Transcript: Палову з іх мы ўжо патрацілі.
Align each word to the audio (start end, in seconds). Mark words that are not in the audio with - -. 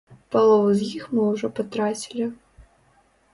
Палову 0.35 0.71
з 0.79 0.87
іх 0.99 1.03
мы 1.17 1.25
ўжо 1.33 1.51
патрацілі. 1.59 2.25